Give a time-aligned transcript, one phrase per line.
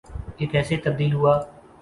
[0.39, 1.39] یہ کیسے تبدیل ہوں۔